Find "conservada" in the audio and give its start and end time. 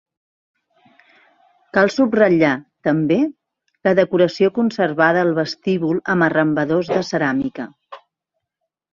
4.55-5.21